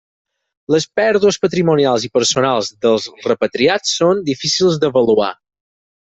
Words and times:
Les 0.75 0.85
pèrdues 0.99 1.37
patrimonials 1.43 2.07
i 2.07 2.11
personals 2.15 2.71
dels 2.87 3.05
repatriats 3.27 3.93
són 4.01 4.25
difícils 4.31 4.81
d'avaluar. 4.87 5.31